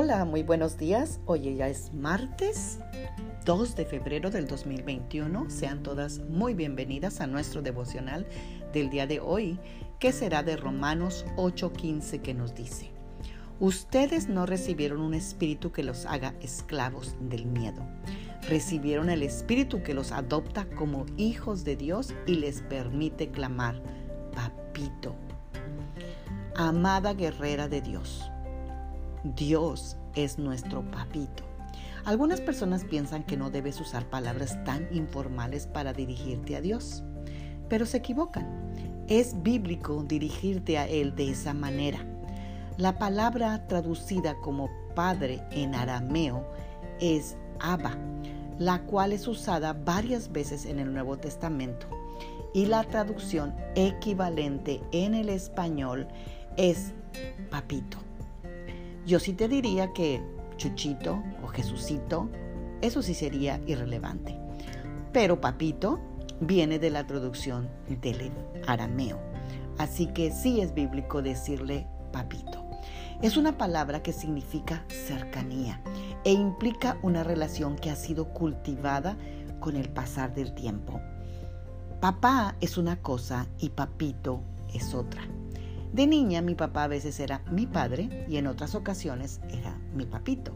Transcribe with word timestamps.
Hola, 0.00 0.24
muy 0.24 0.44
buenos 0.44 0.78
días. 0.78 1.18
Hoy 1.26 1.56
ya 1.56 1.66
es 1.66 1.92
martes 1.92 2.78
2 3.44 3.74
de 3.74 3.84
febrero 3.84 4.30
del 4.30 4.46
2021. 4.46 5.50
Sean 5.50 5.82
todas 5.82 6.20
muy 6.20 6.54
bienvenidas 6.54 7.20
a 7.20 7.26
nuestro 7.26 7.62
devocional 7.62 8.24
del 8.72 8.90
día 8.90 9.08
de 9.08 9.18
hoy, 9.18 9.58
que 9.98 10.12
será 10.12 10.44
de 10.44 10.56
Romanos 10.56 11.26
8:15 11.34 12.22
que 12.22 12.32
nos 12.32 12.54
dice, 12.54 12.92
Ustedes 13.58 14.28
no 14.28 14.46
recibieron 14.46 15.00
un 15.00 15.14
espíritu 15.14 15.72
que 15.72 15.82
los 15.82 16.06
haga 16.06 16.32
esclavos 16.40 17.16
del 17.20 17.46
miedo. 17.46 17.82
Recibieron 18.48 19.10
el 19.10 19.24
espíritu 19.24 19.82
que 19.82 19.94
los 19.94 20.12
adopta 20.12 20.66
como 20.76 21.06
hijos 21.16 21.64
de 21.64 21.74
Dios 21.74 22.14
y 22.24 22.36
les 22.36 22.62
permite 22.62 23.30
clamar, 23.32 23.82
papito. 24.32 25.16
Amada 26.54 27.14
guerrera 27.14 27.66
de 27.66 27.80
Dios 27.80 28.30
Dios 29.24 29.96
es 30.14 30.38
nuestro 30.38 30.88
papito. 30.90 31.44
Algunas 32.04 32.40
personas 32.40 32.84
piensan 32.84 33.24
que 33.24 33.36
no 33.36 33.50
debes 33.50 33.80
usar 33.80 34.08
palabras 34.08 34.62
tan 34.64 34.88
informales 34.92 35.66
para 35.66 35.92
dirigirte 35.92 36.56
a 36.56 36.60
Dios, 36.60 37.02
pero 37.68 37.86
se 37.86 37.98
equivocan. 37.98 38.46
Es 39.08 39.42
bíblico 39.42 40.04
dirigirte 40.04 40.78
a 40.78 40.86
Él 40.86 41.14
de 41.14 41.30
esa 41.30 41.54
manera. 41.54 41.98
La 42.76 42.98
palabra 42.98 43.66
traducida 43.66 44.36
como 44.40 44.70
Padre 44.94 45.42
en 45.50 45.74
arameo 45.74 46.46
es 47.00 47.36
Abba, 47.60 47.96
la 48.58 48.82
cual 48.82 49.12
es 49.12 49.26
usada 49.26 49.72
varias 49.72 50.32
veces 50.32 50.64
en 50.64 50.78
el 50.78 50.92
Nuevo 50.92 51.16
Testamento. 51.18 51.86
Y 52.54 52.66
la 52.66 52.84
traducción 52.84 53.54
equivalente 53.74 54.80
en 54.92 55.14
el 55.14 55.28
español 55.28 56.08
es 56.56 56.94
papito. 57.50 58.07
Yo 59.08 59.18
sí 59.18 59.32
te 59.32 59.48
diría 59.48 59.94
que 59.94 60.22
Chuchito 60.58 61.22
o 61.42 61.46
Jesucito, 61.46 62.28
eso 62.82 63.00
sí 63.00 63.14
sería 63.14 63.58
irrelevante. 63.66 64.38
Pero 65.14 65.40
papito 65.40 65.98
viene 66.42 66.78
de 66.78 66.90
la 66.90 67.06
traducción 67.06 67.70
del 67.88 68.30
arameo. 68.66 69.18
Así 69.78 70.08
que 70.08 70.30
sí 70.30 70.60
es 70.60 70.74
bíblico 70.74 71.22
decirle 71.22 71.86
papito. 72.12 72.62
Es 73.22 73.38
una 73.38 73.56
palabra 73.56 74.02
que 74.02 74.12
significa 74.12 74.84
cercanía 74.88 75.80
e 76.24 76.32
implica 76.32 76.98
una 77.00 77.24
relación 77.24 77.76
que 77.76 77.90
ha 77.90 77.96
sido 77.96 78.34
cultivada 78.34 79.16
con 79.58 79.76
el 79.76 79.88
pasar 79.88 80.34
del 80.34 80.52
tiempo. 80.52 81.00
Papá 81.98 82.56
es 82.60 82.76
una 82.76 83.00
cosa 83.00 83.46
y 83.58 83.70
papito 83.70 84.42
es 84.74 84.92
otra. 84.92 85.22
De 85.92 86.06
niña 86.06 86.42
mi 86.42 86.54
papá 86.54 86.84
a 86.84 86.88
veces 86.88 87.18
era 87.20 87.42
mi 87.50 87.66
padre 87.66 88.26
y 88.28 88.36
en 88.36 88.46
otras 88.46 88.74
ocasiones 88.74 89.40
era 89.48 89.78
mi 89.94 90.06
papito. 90.06 90.52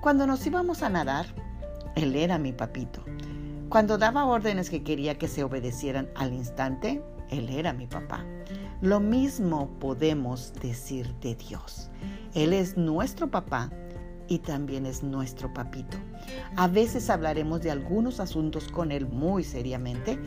Cuando 0.00 0.26
nos 0.26 0.46
íbamos 0.46 0.82
a 0.82 0.88
nadar, 0.88 1.26
él 1.96 2.16
era 2.16 2.38
mi 2.38 2.52
papito. 2.52 3.02
Cuando 3.68 3.98
daba 3.98 4.24
órdenes 4.24 4.70
que 4.70 4.82
quería 4.82 5.18
que 5.18 5.28
se 5.28 5.44
obedecieran 5.44 6.08
al 6.14 6.32
instante, 6.32 7.02
él 7.30 7.48
era 7.50 7.72
mi 7.72 7.86
papá. 7.86 8.24
Lo 8.80 8.98
mismo 8.98 9.68
podemos 9.78 10.52
decir 10.54 11.14
de 11.20 11.34
Dios. 11.34 11.90
Él 12.34 12.52
es 12.52 12.76
nuestro 12.76 13.30
papá 13.30 13.70
y 14.28 14.38
también 14.38 14.86
es 14.86 15.02
nuestro 15.02 15.52
papito. 15.52 15.98
A 16.56 16.68
veces 16.68 17.10
hablaremos 17.10 17.60
de 17.60 17.70
algunos 17.70 18.20
asuntos 18.20 18.68
con 18.68 18.92
Él 18.92 19.06
muy 19.06 19.44
seriamente 19.44 20.18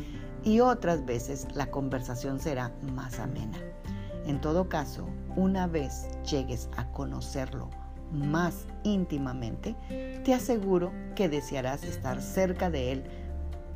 y 0.44 0.60
otras 0.60 1.06
veces 1.06 1.48
la 1.56 1.72
conversación 1.72 2.40
será 2.40 2.72
más 2.94 3.20
amena. 3.20 3.58
En 4.26 4.40
todo 4.40 4.70
caso, 4.70 5.08
una 5.36 5.68
vez 5.68 6.08
llegues 6.30 6.70
a 6.78 6.86
conocerlo 6.92 7.70
más 8.12 8.68
íntimamente, 8.84 9.76
te 10.24 10.34
aseguro 10.34 10.92
que 11.16 11.30
desearás 11.30 11.84
estar 11.84 12.22
cerca 12.22 12.70
de 12.70 12.92
él 12.92 13.04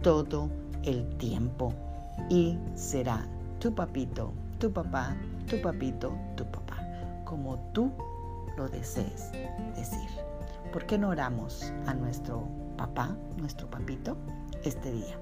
todo 0.01 0.49
el 0.83 1.17
tiempo 1.17 1.73
y 2.29 2.57
será 2.75 3.27
tu 3.59 3.73
papito, 3.73 4.33
tu 4.59 4.71
papá, 4.71 5.15
tu 5.49 5.59
papito, 5.61 6.15
tu 6.35 6.45
papá, 6.45 6.77
como 7.25 7.57
tú 7.73 7.91
lo 8.55 8.67
desees 8.67 9.31
decir. 9.75 10.09
¿Por 10.71 10.85
qué 10.85 10.97
no 10.97 11.09
oramos 11.09 11.73
a 11.85 11.93
nuestro 11.93 12.47
papá, 12.77 13.15
nuestro 13.37 13.69
papito, 13.69 14.17
este 14.63 14.91
día? 14.91 15.17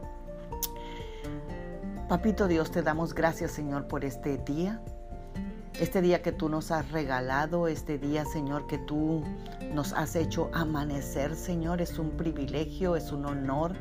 Papito 2.09 2.47
Dios, 2.47 2.69
te 2.71 2.81
damos 2.81 3.13
gracias 3.13 3.51
Señor 3.51 3.87
por 3.87 4.05
este 4.05 4.37
día, 4.37 4.81
este 5.79 6.01
día 6.01 6.21
que 6.21 6.31
tú 6.31 6.49
nos 6.49 6.71
has 6.71 6.91
regalado, 6.91 7.67
este 7.67 7.97
día, 7.97 8.25
Señor, 8.25 8.67
que 8.67 8.77
tú 8.77 9.23
nos 9.73 9.93
has 9.93 10.15
hecho 10.15 10.49
amanecer, 10.53 11.35
Señor, 11.35 11.81
es 11.81 11.99
un 11.99 12.11
privilegio, 12.11 12.95
es 12.95 13.11
un 13.11 13.25
honor. 13.25 13.73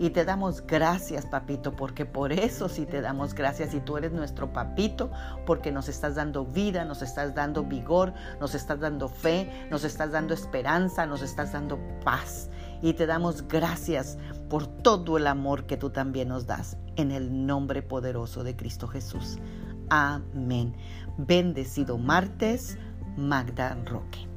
Y 0.00 0.10
te 0.10 0.24
damos 0.24 0.64
gracias, 0.64 1.26
papito, 1.26 1.74
porque 1.74 2.06
por 2.06 2.32
eso 2.32 2.68
sí 2.68 2.86
te 2.86 3.00
damos 3.00 3.34
gracias. 3.34 3.74
Y 3.74 3.80
tú 3.80 3.96
eres 3.96 4.12
nuestro 4.12 4.52
papito, 4.52 5.10
porque 5.44 5.72
nos 5.72 5.88
estás 5.88 6.14
dando 6.14 6.44
vida, 6.44 6.84
nos 6.84 7.02
estás 7.02 7.34
dando 7.34 7.64
vigor, 7.64 8.12
nos 8.40 8.54
estás 8.54 8.78
dando 8.78 9.08
fe, 9.08 9.50
nos 9.70 9.82
estás 9.82 10.12
dando 10.12 10.34
esperanza, 10.34 11.04
nos 11.06 11.22
estás 11.22 11.52
dando 11.52 11.80
paz. 12.04 12.48
Y 12.80 12.92
te 12.92 13.06
damos 13.06 13.48
gracias 13.48 14.18
por 14.48 14.68
todo 14.68 15.16
el 15.16 15.26
amor 15.26 15.66
que 15.66 15.76
tú 15.76 15.90
también 15.90 16.28
nos 16.28 16.46
das. 16.46 16.76
En 16.94 17.10
el 17.10 17.46
nombre 17.46 17.82
poderoso 17.82 18.44
de 18.44 18.54
Cristo 18.54 18.86
Jesús. 18.86 19.38
Amén. 19.90 20.74
Bendecido 21.18 21.98
martes, 21.98 22.78
Magda 23.16 23.76
Roque. 23.86 24.28